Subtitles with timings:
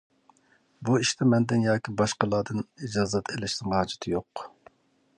[0.87, 4.47] بۇ ئىشتا مەندىن ياكى باشقىلاردىن ئىجازەت ئېلىشنىڭ ھاجىتى يوق.